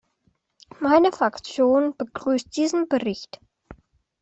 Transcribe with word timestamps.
Meine 0.79 1.11
Fraktion 1.11 1.93
begrüßt 1.95 2.57
diesen 2.57 2.87
Bericht. 2.87 3.39